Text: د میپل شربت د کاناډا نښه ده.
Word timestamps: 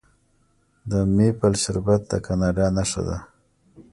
د 0.89 0.91
میپل 1.15 1.53
شربت 1.63 2.01
د 2.11 2.13
کاناډا 2.25 2.65
نښه 2.77 3.01
ده. 3.07 3.17